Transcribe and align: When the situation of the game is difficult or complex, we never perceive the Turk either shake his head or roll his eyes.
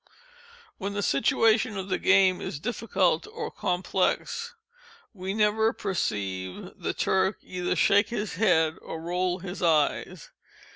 When 0.79 0.93
the 0.93 1.03
situation 1.03 1.77
of 1.77 1.89
the 1.89 1.99
game 1.99 2.41
is 2.41 2.59
difficult 2.59 3.27
or 3.27 3.51
complex, 3.51 4.55
we 5.13 5.31
never 5.35 5.73
perceive 5.73 6.71
the 6.75 6.95
Turk 6.95 7.37
either 7.43 7.75
shake 7.75 8.09
his 8.09 8.33
head 8.33 8.79
or 8.81 8.99
roll 8.99 9.37
his 9.37 9.61
eyes. 9.61 10.31